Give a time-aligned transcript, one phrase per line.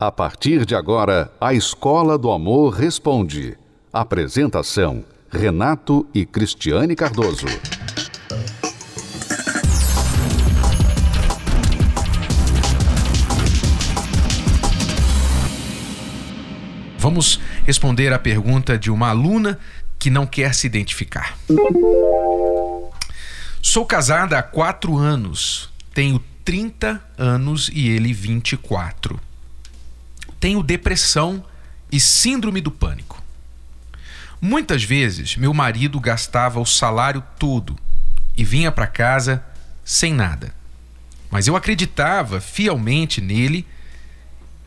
[0.00, 3.58] A partir de agora, a Escola do Amor Responde.
[3.92, 7.46] Apresentação: Renato e Cristiane Cardoso.
[16.96, 19.58] Vamos responder a pergunta de uma aluna
[19.98, 21.36] que não quer se identificar.
[23.60, 29.26] Sou casada há quatro anos, tenho 30 anos e ele 24
[30.40, 31.44] tenho depressão
[31.90, 33.22] e síndrome do pânico.
[34.40, 37.76] Muitas vezes meu marido gastava o salário todo
[38.36, 39.44] e vinha para casa
[39.84, 40.54] sem nada.
[41.30, 43.66] Mas eu acreditava fielmente nele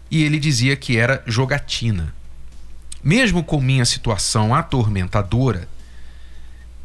[0.10, 2.14] e ele dizia que era jogatina.
[3.04, 5.68] Mesmo com minha situação atormentadora,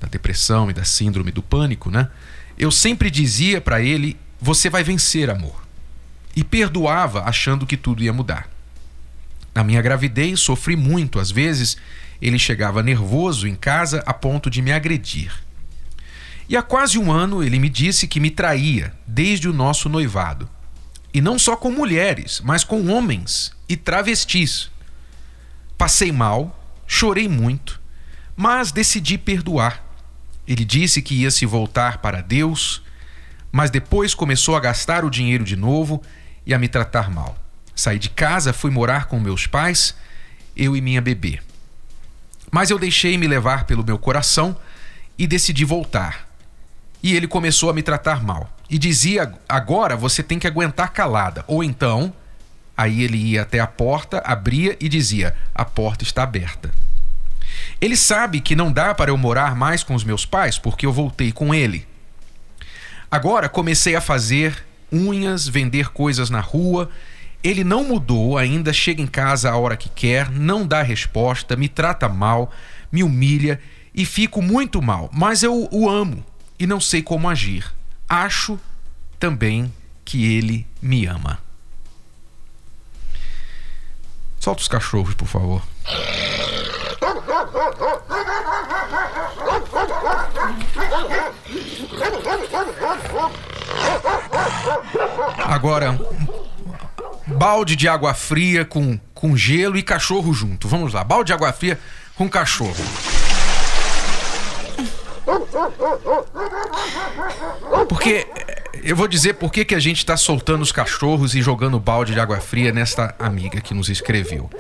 [0.00, 2.08] da depressão e da síndrome do pânico, né?
[2.56, 5.66] Eu sempre dizia para ele: "Você vai vencer, amor".
[6.34, 8.48] E perdoava achando que tudo ia mudar.
[9.56, 11.18] Na minha gravidez, sofri muito.
[11.18, 11.78] Às vezes,
[12.20, 15.32] ele chegava nervoso em casa a ponto de me agredir.
[16.46, 20.46] E há quase um ano ele me disse que me traía desde o nosso noivado.
[21.12, 24.70] E não só com mulheres, mas com homens e travestis.
[25.78, 27.80] Passei mal, chorei muito,
[28.36, 29.82] mas decidi perdoar.
[30.46, 32.82] Ele disse que ia se voltar para Deus,
[33.50, 36.02] mas depois começou a gastar o dinheiro de novo
[36.44, 37.45] e a me tratar mal.
[37.76, 39.94] Saí de casa, fui morar com meus pais,
[40.56, 41.40] eu e minha bebê.
[42.50, 44.56] Mas eu deixei me levar pelo meu coração
[45.18, 46.26] e decidi voltar.
[47.02, 48.50] E ele começou a me tratar mal.
[48.70, 51.44] E dizia: agora você tem que aguentar calada.
[51.46, 52.12] Ou então,
[52.74, 56.72] aí ele ia até a porta, abria e dizia: a porta está aberta.
[57.78, 60.92] Ele sabe que não dá para eu morar mais com os meus pais porque eu
[60.92, 61.86] voltei com ele.
[63.10, 66.90] Agora comecei a fazer unhas, vender coisas na rua
[67.42, 71.68] ele não mudou, ainda chega em casa a hora que quer, não dá resposta, me
[71.68, 72.50] trata mal,
[72.90, 73.60] me humilha
[73.94, 75.10] e fico muito mal.
[75.12, 76.24] Mas eu o amo
[76.58, 77.72] e não sei como agir.
[78.08, 78.58] Acho
[79.18, 79.72] também
[80.04, 81.38] que ele me ama.
[84.38, 85.62] Solta os cachorros, por favor.
[95.38, 95.98] Agora,
[97.46, 100.66] balde de água fria com, com gelo e cachorro junto.
[100.66, 101.78] Vamos lá, balde de água fria
[102.16, 102.74] com cachorro.
[107.88, 108.26] Porque
[108.82, 112.14] eu vou dizer por que, que a gente está soltando os cachorros e jogando balde
[112.14, 114.50] de água fria nesta amiga que nos escreveu.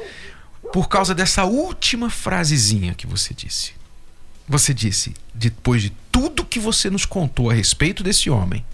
[0.72, 3.72] Por causa dessa última frasezinha que você disse.
[4.48, 8.64] Você disse, depois de tudo que você nos contou a respeito desse homem,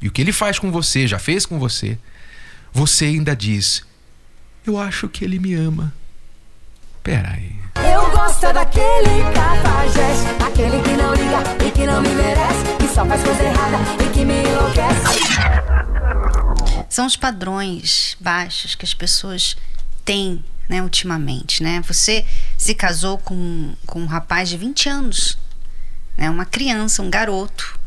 [0.00, 1.98] e o que ele faz com você, já fez com você,
[2.74, 3.84] você ainda diz:
[4.66, 5.94] Eu acho que ele me ama.
[7.04, 7.54] Peraí.
[7.76, 13.06] Eu gosto daquele cafajeste, aquele que não liga e que não me merece, que só
[13.06, 15.04] faz coisa errada e que me enlouquece.
[16.88, 19.56] São os padrões baixos que as pessoas
[20.04, 21.80] têm, né, ultimamente, né?
[21.86, 22.24] Você
[22.56, 25.38] se casou com, com um rapaz de 20 anos,
[26.16, 26.30] né?
[26.30, 27.78] Uma criança, um garoto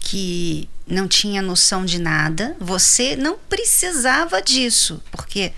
[0.00, 5.52] que não tinha noção de nada, você não precisava disso, porque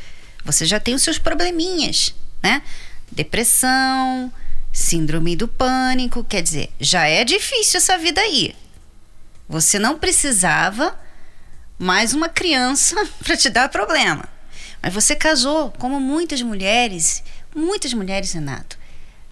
[0.44, 2.62] você já tem os seus probleminhas, né?
[3.10, 4.32] Depressão,
[4.72, 8.54] síndrome do pânico, quer dizer, já é difícil essa vida aí.
[9.48, 10.98] Você não precisava
[11.78, 14.28] mais uma criança para te dar problema.
[14.82, 17.22] Mas você casou, como muitas mulheres,
[17.54, 18.78] muitas mulheres, Renato,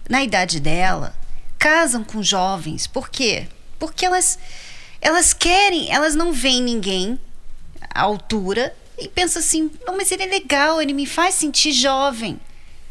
[0.09, 1.15] na idade dela,
[1.59, 2.87] casam com jovens.
[2.87, 3.47] Por quê?
[3.77, 4.39] Porque elas
[5.03, 7.19] elas querem, elas não veem ninguém
[7.93, 12.39] à altura e pensam assim: não, mas ele é legal, ele me faz sentir jovem,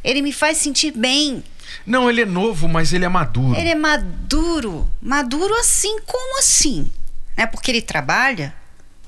[0.05, 1.43] ele me faz sentir bem.
[1.87, 3.59] Não, ele é novo, mas ele é maduro.
[3.59, 4.87] Ele é maduro.
[5.01, 6.93] Maduro assim, como assim?
[7.37, 7.47] Né?
[7.47, 8.55] Porque ele trabalha.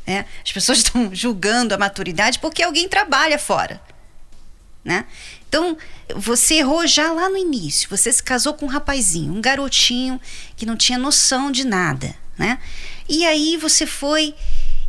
[0.06, 0.24] Né?
[0.42, 3.82] As pessoas estão julgando a maturidade porque alguém trabalha fora.
[4.82, 5.04] Né?
[5.46, 5.76] Então,
[6.16, 7.88] você errou já lá no início.
[7.90, 10.18] Você se casou com um rapazinho, um garotinho
[10.56, 12.14] que não tinha noção de nada.
[12.38, 12.58] Né?
[13.08, 14.34] E aí você foi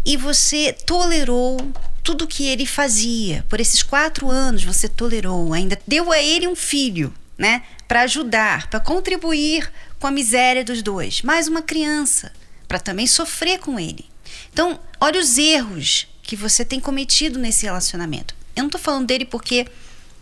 [0.06, 1.58] e você tolerou
[2.04, 3.44] tudo que ele fazia.
[3.50, 7.64] Por esses quatro anos você tolerou, ainda deu a ele um filho, né?
[7.88, 9.70] Para ajudar, para contribuir
[10.00, 11.24] com a miséria dos dois.
[11.24, 12.32] Mais uma criança,
[12.68, 14.06] para também sofrer com ele.
[14.54, 18.36] Então, olha os erros que você tem cometido nesse relacionamento.
[18.56, 19.68] Eu não tô falando dele porque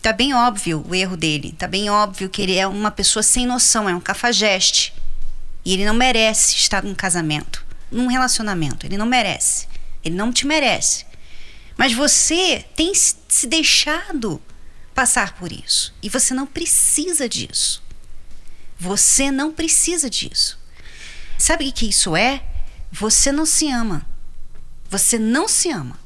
[0.02, 1.54] tá bem óbvio o erro dele.
[1.58, 4.94] Tá bem óbvio que ele é uma pessoa sem noção, é um cafajeste.
[5.64, 7.63] E ele não merece estar num casamento
[7.94, 8.86] num relacionamento.
[8.86, 9.68] Ele não merece.
[10.04, 11.06] Ele não te merece.
[11.78, 14.42] Mas você tem se deixado
[14.94, 15.94] passar por isso.
[16.02, 17.82] E você não precisa disso.
[18.80, 20.60] Você não precisa disso.
[21.38, 22.44] Sabe o que isso é?
[22.92, 24.06] Você não se ama.
[24.90, 26.00] Você não se ama.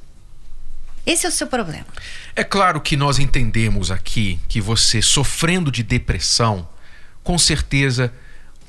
[1.05, 1.87] Esse é o seu problema.
[2.35, 6.67] É claro que nós entendemos aqui que você sofrendo de depressão,
[7.23, 8.13] com certeza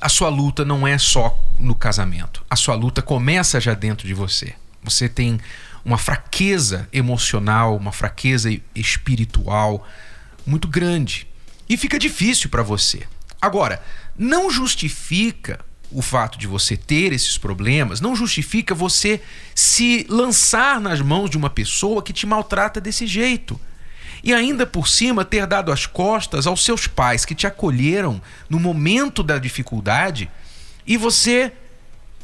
[0.01, 2.43] a sua luta não é só no casamento.
[2.49, 4.53] A sua luta começa já dentro de você.
[4.83, 5.39] Você tem
[5.83, 9.85] uma fraqueza emocional, uma fraqueza espiritual
[10.45, 11.27] muito grande
[11.67, 13.03] e fica difícil para você.
[13.41, 13.81] Agora,
[14.17, 15.59] não justifica
[15.91, 19.21] o fato de você ter esses problemas, não justifica você
[19.55, 23.59] se lançar nas mãos de uma pessoa que te maltrata desse jeito.
[24.23, 28.59] E ainda por cima ter dado as costas aos seus pais que te acolheram no
[28.59, 30.29] momento da dificuldade
[30.85, 31.53] e você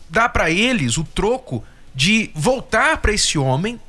[0.10, 1.64] dá para eles o troco
[1.94, 3.80] de voltar para esse homem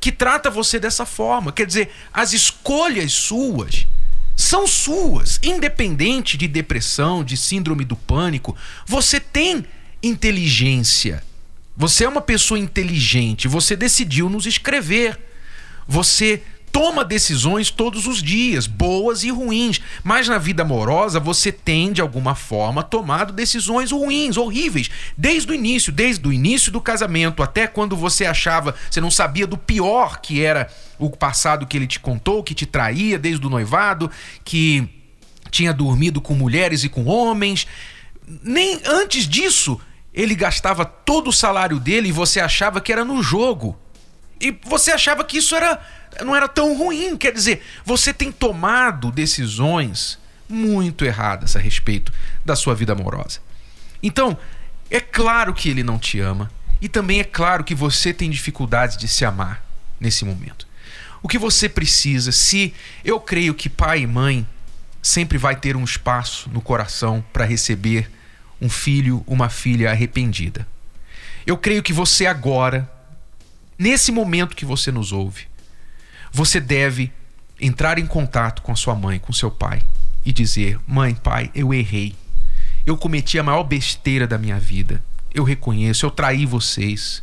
[0.00, 1.52] que trata você dessa forma.
[1.52, 3.86] Quer dizer, as escolhas suas
[4.36, 8.56] são suas, independente de depressão, de síndrome do pânico.
[8.86, 9.64] Você tem
[10.02, 11.22] inteligência.
[11.76, 13.46] Você é uma pessoa inteligente.
[13.46, 15.18] Você decidiu nos escrever.
[15.86, 16.42] Você
[16.74, 19.80] toma decisões todos os dias, boas e ruins.
[20.02, 25.54] Mas na vida amorosa você tem, de alguma forma, tomado decisões ruins, horríveis, desde o
[25.54, 30.20] início, desde o início do casamento até quando você achava, você não sabia do pior
[30.20, 30.68] que era
[30.98, 34.10] o passado que ele te contou, que te traía desde o noivado,
[34.44, 34.88] que
[35.52, 37.68] tinha dormido com mulheres e com homens.
[38.42, 39.80] Nem antes disso,
[40.12, 43.78] ele gastava todo o salário dele e você achava que era no jogo.
[44.40, 45.80] E você achava que isso era
[46.24, 47.16] não era tão ruim.
[47.16, 52.12] Quer dizer, você tem tomado decisões muito erradas a respeito
[52.44, 53.40] da sua vida amorosa.
[54.02, 54.36] Então,
[54.90, 56.50] é claro que ele não te ama
[56.80, 59.64] e também é claro que você tem dificuldades de se amar
[59.98, 60.66] nesse momento.
[61.22, 64.46] O que você precisa, se eu creio que pai e mãe
[65.02, 68.10] sempre vai ter um espaço no coração para receber
[68.60, 70.66] um filho, uma filha arrependida.
[71.46, 72.90] Eu creio que você agora,
[73.78, 75.46] nesse momento que você nos ouve,
[76.32, 77.12] você deve
[77.60, 79.82] entrar em contato com a sua mãe, com seu pai
[80.24, 82.14] e dizer: Mãe, pai, eu errei.
[82.86, 85.02] Eu cometi a maior besteira da minha vida.
[85.32, 87.22] Eu reconheço, eu traí vocês.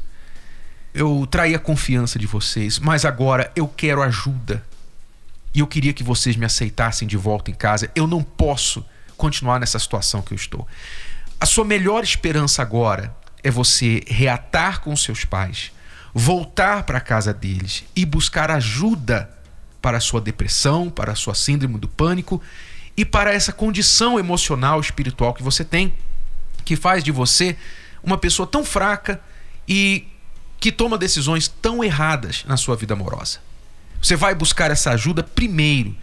[0.94, 4.66] Eu traí a confiança de vocês, mas agora eu quero ajuda.
[5.54, 7.90] E eu queria que vocês me aceitassem de volta em casa.
[7.96, 10.68] Eu não posso continuar nessa situação que eu estou.
[11.40, 15.72] A sua melhor esperança agora é você reatar com seus pais,
[16.14, 19.30] voltar para a casa deles e buscar ajuda
[19.82, 22.42] para a sua depressão, para a sua síndrome do pânico
[22.96, 25.94] e para essa condição emocional, espiritual que você tem,
[26.64, 27.56] que faz de você
[28.04, 29.22] uma pessoa tão fraca
[29.68, 30.08] e
[30.60, 33.40] que toma decisões tão erradas na sua vida amorosa.
[34.02, 35.96] Você vai buscar essa ajuda primeiro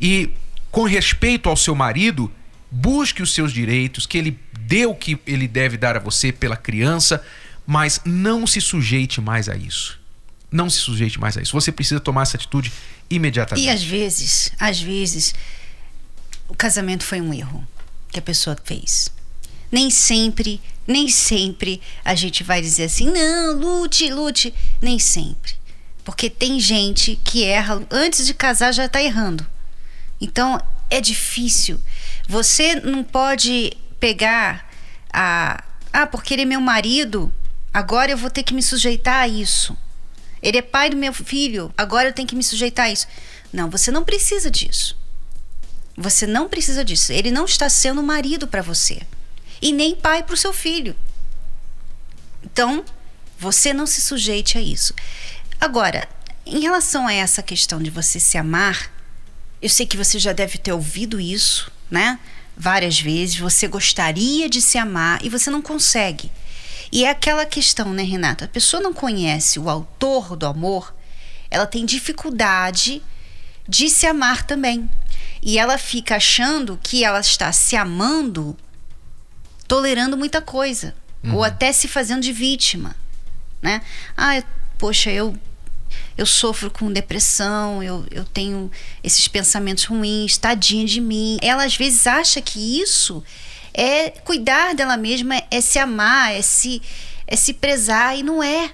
[0.00, 0.30] e,
[0.70, 2.30] com respeito ao seu marido,
[2.70, 6.56] busque os seus direitos, que ele dê o que ele deve dar a você pela
[6.56, 7.24] criança,
[7.66, 9.98] mas não se sujeite mais a isso.
[10.50, 11.52] Não se sujeite mais a isso.
[11.52, 12.72] Você precisa tomar essa atitude
[13.10, 13.66] imediatamente.
[13.66, 15.34] E às vezes, às vezes,
[16.48, 17.66] o casamento foi um erro
[18.10, 19.10] que a pessoa fez.
[19.70, 24.54] Nem sempre, nem sempre a gente vai dizer assim, não, lute, lute.
[24.80, 25.54] Nem sempre.
[26.04, 29.44] Porque tem gente que erra antes de casar já está errando.
[30.20, 31.80] Então é difícil.
[32.28, 34.70] Você não pode pegar
[35.12, 35.62] a.
[35.92, 37.32] Ah, porque ele é meu marido,
[37.76, 39.76] Agora eu vou ter que me sujeitar a isso.
[40.42, 43.06] Ele é pai do meu filho, agora eu tenho que me sujeitar a isso.
[43.52, 44.96] Não, você não precisa disso.
[45.94, 47.12] Você não precisa disso.
[47.12, 49.02] Ele não está sendo marido para você
[49.60, 50.96] e nem pai para o seu filho.
[52.42, 52.82] Então,
[53.38, 54.94] você não se sujeite a isso.
[55.60, 56.08] Agora,
[56.46, 58.90] em relação a essa questão de você se amar,
[59.60, 62.18] eu sei que você já deve ter ouvido isso, né?
[62.56, 63.36] Várias vezes.
[63.36, 66.32] Você gostaria de se amar e você não consegue.
[66.90, 68.44] E é aquela questão, né, Renata?
[68.44, 70.94] A pessoa não conhece o autor do amor,
[71.50, 73.02] ela tem dificuldade
[73.68, 74.88] de se amar também.
[75.42, 78.56] E ela fica achando que ela está se amando,
[79.68, 81.36] tolerando muita coisa, uhum.
[81.36, 82.96] ou até se fazendo de vítima,
[83.62, 83.82] né?
[84.16, 84.42] Ah,
[84.78, 85.36] poxa, eu
[86.16, 88.70] eu sofro com depressão, eu, eu tenho
[89.04, 91.36] esses pensamentos ruins, tadinha de mim.
[91.42, 93.22] Ela às vezes acha que isso
[93.76, 96.80] é cuidar dela mesma, é se amar, é se,
[97.26, 98.72] é se prezar, e não é.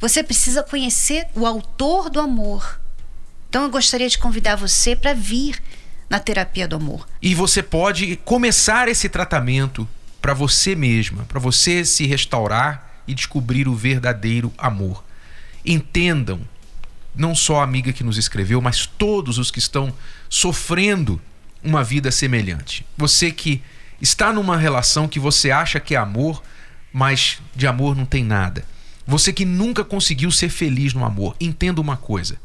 [0.00, 2.80] Você precisa conhecer o autor do amor.
[3.48, 5.62] Então eu gostaria de convidar você para vir
[6.08, 7.06] na terapia do amor.
[7.20, 9.86] E você pode começar esse tratamento
[10.20, 15.04] para você mesma, para você se restaurar e descobrir o verdadeiro amor.
[15.64, 16.40] entendam,
[17.14, 19.94] não só a amiga que nos escreveu, mas todos os que estão
[20.28, 21.20] sofrendo
[21.62, 22.84] uma vida semelhante.
[22.98, 23.62] Você que
[24.00, 26.42] está numa relação que você acha que é amor,
[26.92, 28.64] mas de amor não tem nada.
[29.06, 32.38] Você que nunca conseguiu ser feliz no amor, entenda uma coisa: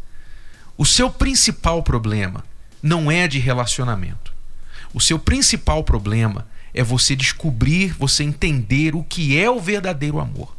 [0.78, 2.44] o seu principal problema
[2.82, 4.34] não é de relacionamento.
[4.94, 10.56] O seu principal problema é você descobrir, você entender o que é o verdadeiro amor.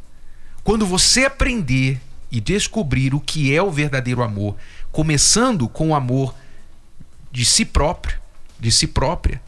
[0.63, 4.57] Quando você aprender e descobrir o que é o verdadeiro amor,
[4.93, 6.35] começando com o amor
[7.33, 8.19] de si próprio,
[8.59, 9.41] de si própria,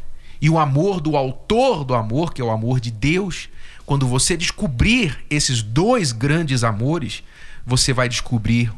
[0.43, 3.49] e o amor do autor do amor, que é o amor de Deus,
[3.87, 7.23] quando você descobrir esses dois grandes amores,
[7.65, 8.73] você vai descobrir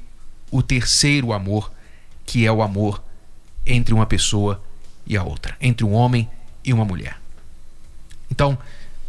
[0.50, 1.72] o terceiro amor,
[2.26, 3.02] que é o amor
[3.64, 4.62] entre uma pessoa
[5.06, 6.28] e a outra, entre um homem
[6.62, 7.18] e uma mulher.
[8.30, 8.58] Então,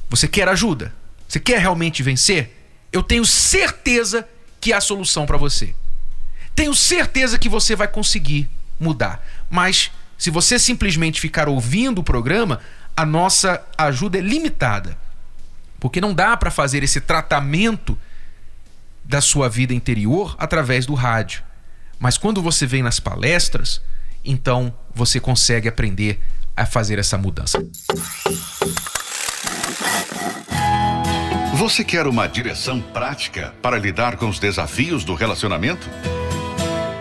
[0.09, 0.93] você quer ajuda?
[1.27, 2.69] Você quer realmente vencer?
[2.89, 4.25] Eu tenho certeza
[4.61, 5.75] que há solução para você.
[6.55, 9.21] Tenho certeza que você vai conseguir mudar.
[9.49, 9.91] Mas
[10.25, 12.59] se você simplesmente ficar ouvindo o programa,
[12.97, 14.97] a nossa ajuda é limitada.
[15.79, 17.95] Porque não dá para fazer esse tratamento
[19.03, 21.43] da sua vida interior através do rádio.
[21.99, 23.83] Mas quando você vem nas palestras,
[24.23, 26.19] então você consegue aprender
[26.57, 27.63] a fazer essa mudança.
[31.53, 35.87] Você quer uma direção prática para lidar com os desafios do relacionamento?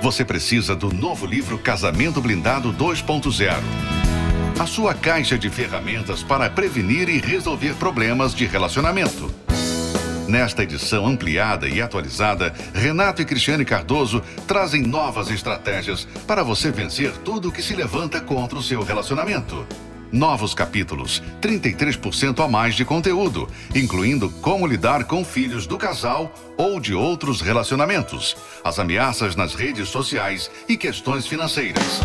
[0.05, 3.55] Você precisa do novo livro Casamento Blindado 2.0.
[4.61, 9.35] A sua caixa de ferramentas para prevenir e resolver problemas de relacionamento.
[10.29, 17.13] Nesta edição ampliada e atualizada, Renato e Cristiane Cardoso trazem novas estratégias para você vencer
[17.25, 19.67] tudo que se levanta contra o seu relacionamento.
[20.15, 26.79] Novos capítulos, 33% a mais de conteúdo, incluindo como lidar com filhos do casal ou
[26.79, 32.01] de outros relacionamentos, as ameaças nas redes sociais e questões financeiras.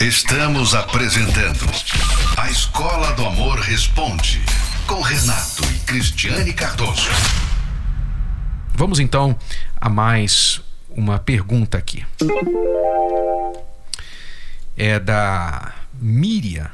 [0.00, 1.64] Estamos apresentando
[2.36, 4.44] A Escola do Amor Responde
[4.86, 7.08] com Renato e Cristiane Cardoso.
[8.74, 9.34] Vamos então
[9.80, 10.60] a mais
[10.90, 12.04] uma pergunta aqui.
[14.76, 16.70] É da Miriam.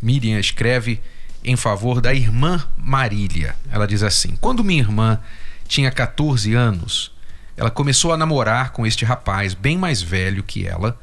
[0.00, 1.00] Miriam escreve
[1.42, 3.56] em favor da irmã Marília.
[3.72, 5.18] Ela diz assim: Quando minha irmã
[5.66, 7.10] tinha 14 anos,
[7.56, 11.00] ela começou a namorar com este rapaz bem mais velho que ela,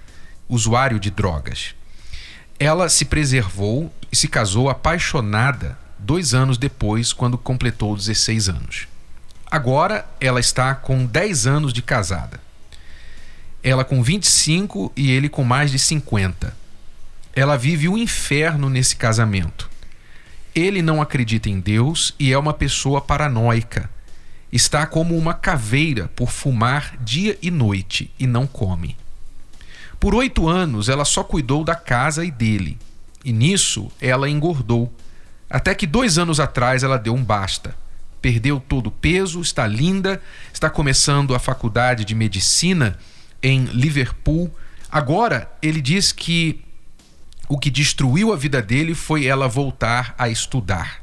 [0.48, 1.76] usuário de drogas.
[2.60, 8.88] Ela se preservou e se casou apaixonada dois anos depois, quando completou 16 anos.
[9.50, 12.40] Agora ela está com 10 anos de casada.
[13.64, 16.56] Ela com 25 e ele com mais de 50.
[17.36, 19.70] Ela vive o um inferno nesse casamento.
[20.54, 23.90] Ele não acredita em Deus e é uma pessoa paranoica.
[24.52, 28.96] Está como uma caveira por fumar dia e noite e não come.
[30.04, 32.78] Por oito anos ela só cuidou da casa e dele,
[33.24, 34.94] e nisso ela engordou.
[35.50, 37.74] Até que dois anos atrás ela deu um basta
[38.24, 40.22] perdeu todo o peso, está linda,
[40.54, 42.98] está começando a faculdade de medicina
[43.42, 44.50] em Liverpool.
[44.90, 46.64] Agora, ele diz que
[47.50, 51.02] o que destruiu a vida dele foi ela voltar a estudar.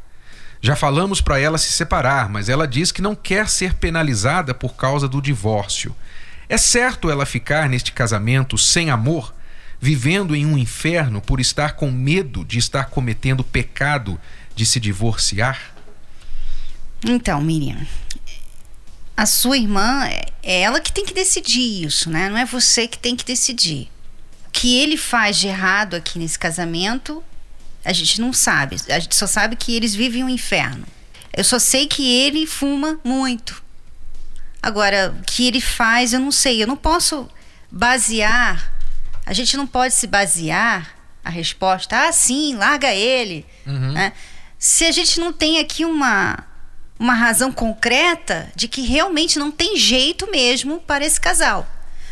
[0.63, 4.75] Já falamos para ela se separar, mas ela diz que não quer ser penalizada por
[4.75, 5.95] causa do divórcio.
[6.51, 9.33] É certo ela ficar neste casamento sem amor,
[9.81, 14.21] vivendo em um inferno por estar com medo de estar cometendo pecado
[14.57, 15.73] de se divorciar?
[17.07, 17.79] Então, Miriam,
[19.17, 20.09] a sua irmã
[20.43, 22.29] é ela que tem que decidir isso, né?
[22.29, 23.89] Não é você que tem que decidir.
[24.49, 27.23] O que ele faz de errado aqui nesse casamento,
[27.85, 28.75] a gente não sabe.
[28.89, 30.85] A gente só sabe que eles vivem um inferno.
[31.33, 33.63] Eu só sei que ele fuma muito.
[34.63, 36.63] Agora, o que ele faz, eu não sei.
[36.63, 37.29] Eu não posso
[37.71, 38.73] basear.
[39.25, 43.47] A gente não pode se basear a resposta, ah, sim, larga ele.
[43.67, 43.93] Uhum.
[43.93, 44.13] Né?
[44.59, 46.45] Se a gente não tem aqui uma
[47.01, 51.67] uma razão concreta de que realmente não tem jeito mesmo para esse casal.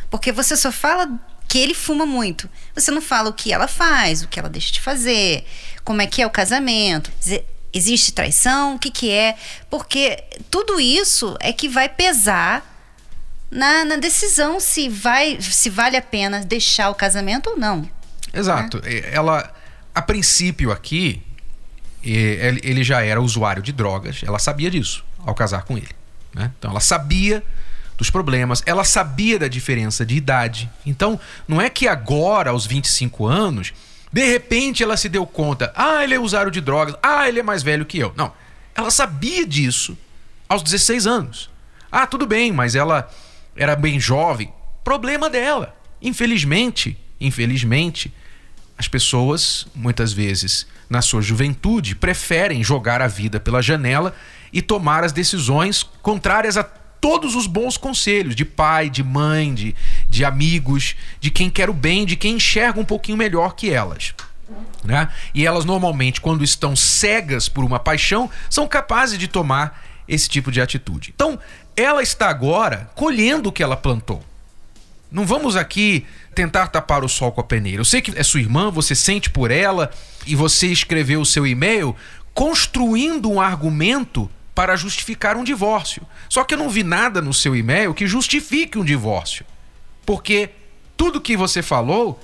[0.09, 2.49] Porque você só fala que ele fuma muito.
[2.75, 5.45] Você não fala o que ela faz, o que ela deixa de fazer,
[5.85, 7.13] como é que é o casamento.
[7.79, 8.75] Existe traição?
[8.75, 9.37] O que, que é?
[9.71, 12.65] Porque tudo isso é que vai pesar
[13.51, 17.89] na, na decisão se vai se vale a pena deixar o casamento ou não.
[18.33, 18.81] Exato.
[18.83, 19.03] Né?
[19.13, 19.55] Ela
[19.95, 21.23] a princípio aqui,
[22.03, 25.91] ele já era usuário de drogas, ela sabia disso ao casar com ele.
[26.35, 26.53] Né?
[26.59, 27.43] Então ela sabia
[27.97, 30.71] dos problemas, ela sabia da diferença de idade.
[30.87, 31.19] Então
[31.49, 33.73] não é que agora, aos 25 anos,
[34.13, 37.43] de repente ela se deu conta: ah, ele é usuário de drogas, ah, ele é
[37.43, 38.13] mais velho que eu.
[38.17, 38.33] Não.
[38.75, 39.97] Ela sabia disso
[40.49, 41.51] aos 16 anos.
[41.91, 43.11] Ah, tudo bem, mas ela
[43.57, 44.53] era bem jovem.
[44.85, 45.77] Problema dela.
[46.01, 48.13] Infelizmente, infelizmente,
[48.77, 54.15] as pessoas, muitas vezes, na sua juventude, preferem jogar a vida pela janela
[54.53, 56.63] e tomar as decisões contrárias a
[57.01, 59.75] todos os bons conselhos de pai, de mãe, de,
[60.09, 64.15] de amigos, de quem quer o bem, de quem enxerga um pouquinho melhor que elas.
[64.85, 65.09] Né?
[65.35, 70.51] E elas normalmente, quando estão cegas por uma paixão, são capazes de tomar esse tipo
[70.51, 71.13] de atitude.
[71.15, 71.39] Então,
[71.77, 74.25] ela está agora colhendo o que ela plantou.
[75.11, 77.81] Não vamos aqui tentar tapar o sol com a peneira.
[77.81, 79.91] Eu sei que é sua irmã, você sente por ela
[80.27, 81.97] e você escreveu o seu e-mail
[82.35, 86.03] construindo um argumento para justificar um divórcio.
[86.29, 89.47] Só que eu não vi nada no seu e-mail que justifique um divórcio.
[90.05, 90.51] Porque
[90.97, 92.21] tudo que você falou,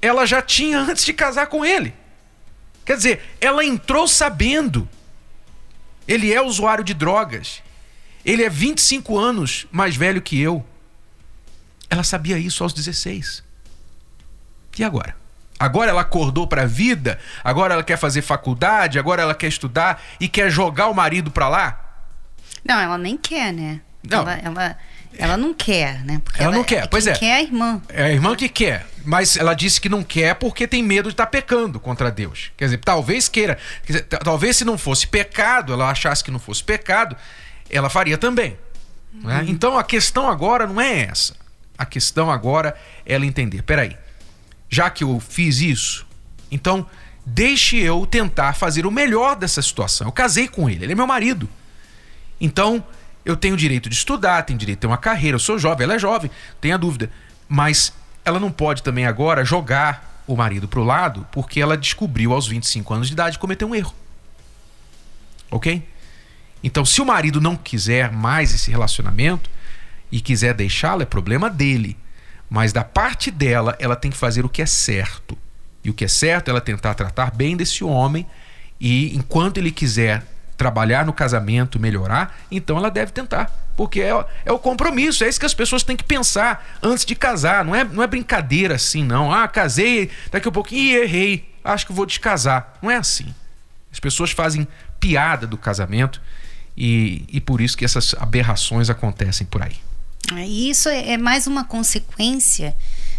[0.00, 1.92] ela já tinha antes de casar com ele.
[2.86, 4.88] Quer dizer, ela entrou sabendo.
[6.08, 7.62] Ele é usuário de drogas.
[8.24, 10.64] Ele é 25 anos mais velho que eu.
[11.90, 13.44] Ela sabia isso aos 16.
[14.78, 15.14] E agora?
[15.64, 20.02] Agora ela acordou para a vida, agora ela quer fazer faculdade, agora ela quer estudar
[20.20, 21.80] e quer jogar o marido para lá?
[22.62, 23.80] Não, ela nem quer, né?
[24.02, 24.20] Não.
[24.20, 24.78] Ela, ela,
[25.16, 26.20] ela não quer, né?
[26.22, 27.14] Porque ela, não quer, pois é.
[27.14, 27.80] quer é a irmã.
[27.88, 31.14] É a irmã que quer, mas ela disse que não quer porque tem medo de
[31.14, 32.52] estar tá pecando contra Deus.
[32.58, 33.56] Quer dizer, talvez queira,
[33.86, 37.16] dizer, talvez se não fosse pecado, ela achasse que não fosse pecado,
[37.70, 38.58] ela faria também.
[39.14, 39.40] Né?
[39.40, 39.48] Uhum.
[39.48, 41.34] Então a questão agora não é essa.
[41.78, 43.96] A questão agora é ela entender: peraí,
[44.68, 46.06] já que eu fiz isso,
[46.50, 46.86] então
[47.24, 50.08] deixe eu tentar fazer o melhor dessa situação.
[50.08, 51.48] Eu casei com ele, ele é meu marido.
[52.40, 52.84] Então
[53.24, 55.94] eu tenho direito de estudar, tenho direito de ter uma carreira, eu sou jovem, ela
[55.94, 57.10] é jovem, tenha dúvida.
[57.48, 57.92] Mas
[58.24, 62.46] ela não pode também agora jogar o marido para o lado porque ela descobriu aos
[62.46, 63.94] 25 anos de idade cometer um erro.
[65.50, 65.82] Ok?
[66.62, 69.50] Então, se o marido não quiser mais esse relacionamento
[70.10, 71.94] e quiser deixá-lo, é problema dele.
[72.54, 75.36] Mas da parte dela, ela tem que fazer o que é certo.
[75.82, 78.24] E o que é certo é ela tentar tratar bem desse homem
[78.78, 80.22] e enquanto ele quiser
[80.56, 83.50] trabalhar no casamento, melhorar, então ela deve tentar.
[83.76, 87.16] Porque é, é o compromisso, é isso que as pessoas têm que pensar antes de
[87.16, 87.64] casar.
[87.64, 89.32] Não é, não é brincadeira assim, não.
[89.32, 92.74] Ah, casei, daqui a pouquinho errei, acho que vou descasar.
[92.80, 93.34] Não é assim.
[93.90, 94.68] As pessoas fazem
[95.00, 96.22] piada do casamento
[96.76, 99.74] e, e por isso que essas aberrações acontecem por aí.
[100.36, 102.74] É, isso é, é mais uma consequência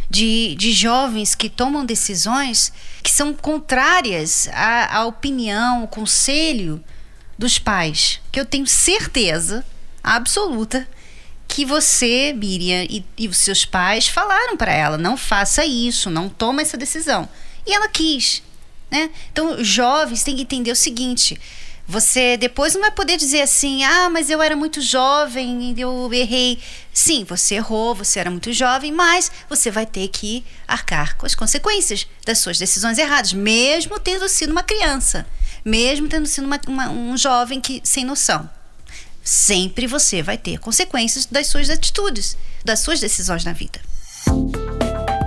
[0.09, 2.71] de, de jovens que tomam decisões
[3.03, 6.83] que são contrárias à, à opinião, ao conselho
[7.37, 8.21] dos pais.
[8.31, 9.65] Que eu tenho certeza
[10.03, 10.87] absoluta
[11.47, 16.27] que você, Miriam, e, e os seus pais falaram para ela: não faça isso, não
[16.29, 17.29] toma essa decisão.
[17.65, 18.43] E ela quis.
[18.91, 19.09] Né?
[19.31, 21.39] Então, jovens têm que entender o seguinte:
[21.87, 26.11] você depois não vai poder dizer assim, ah, mas eu era muito jovem e eu
[26.11, 26.59] errei.
[26.93, 31.35] Sim, você errou, você era muito jovem, mas você vai ter que arcar com as
[31.35, 35.27] consequências das suas decisões erradas, mesmo tendo sido uma criança,
[35.63, 38.49] mesmo tendo sido uma, uma, um jovem que sem noção.
[39.23, 43.79] Sempre você vai ter consequências das suas atitudes, das suas decisões na vida.